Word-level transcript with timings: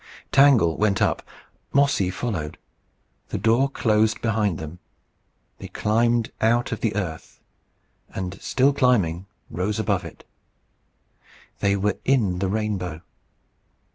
Tangle 0.31 0.77
went 0.77 0.99
up. 0.99 1.21
Mossy 1.73 2.09
followed. 2.09 2.57
The 3.29 3.37
door 3.37 3.69
closed 3.69 4.19
behind 4.19 4.57
them. 4.57 4.79
They 5.59 5.67
climbed 5.67 6.31
out 6.41 6.71
of 6.71 6.81
the 6.81 6.95
earth; 6.95 7.39
and, 8.09 8.41
still 8.41 8.73
climbing, 8.73 9.27
rose 9.51 9.77
above 9.77 10.03
it. 10.03 10.23
They 11.59 11.75
were 11.75 11.99
in 12.03 12.39
the 12.39 12.47
rainbow. 12.49 13.01